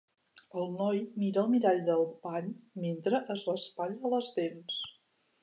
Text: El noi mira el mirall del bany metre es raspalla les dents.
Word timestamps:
El 0.61 0.71
noi 0.77 1.01
mira 1.23 1.41
el 1.47 1.51
mirall 1.51 1.81
del 1.89 2.01
bany 2.23 2.49
metre 2.87 3.21
es 3.35 3.45
raspalla 3.51 4.13
les 4.17 4.35
dents. 4.41 4.83